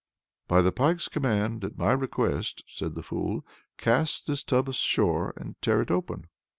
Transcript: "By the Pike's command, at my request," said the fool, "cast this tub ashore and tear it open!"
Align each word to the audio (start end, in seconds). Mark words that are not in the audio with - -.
"By 0.47 0.63
the 0.63 0.71
Pike's 0.71 1.07
command, 1.07 1.63
at 1.63 1.77
my 1.77 1.91
request," 1.91 2.63
said 2.65 2.95
the 2.95 3.03
fool, 3.03 3.45
"cast 3.77 4.25
this 4.25 4.43
tub 4.43 4.67
ashore 4.69 5.31
and 5.37 5.61
tear 5.61 5.79
it 5.79 5.91
open!" 5.91 6.25